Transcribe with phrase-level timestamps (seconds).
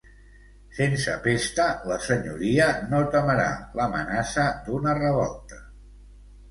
[0.77, 3.47] Sense pesta la Senyoria no temerà
[3.85, 5.67] I'amenaça d'una revolta.